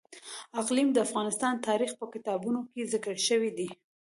اقلیم 0.61 0.89
د 0.93 0.97
افغان 1.05 1.55
تاریخ 1.67 1.91
په 1.99 2.05
کتابونو 2.13 2.59
کې 2.71 2.89
ذکر 2.93 3.15
شوی 3.27 3.49
دي. 3.57 3.69